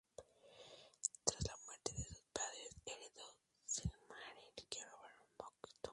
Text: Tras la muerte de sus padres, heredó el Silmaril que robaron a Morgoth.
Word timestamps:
Tras 1.23 1.39
la 1.47 1.55
muerte 1.67 1.93
de 1.93 2.03
sus 2.03 2.23
padres, 2.33 2.75
heredó 2.87 3.21
el 3.23 3.69
Silmaril 3.69 4.65
que 4.67 4.83
robaron 4.83 5.21
a 5.29 5.33
Morgoth. 5.43 5.89